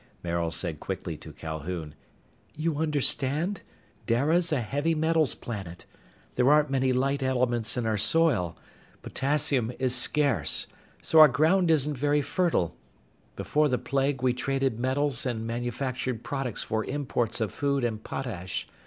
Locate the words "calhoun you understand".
1.31-3.61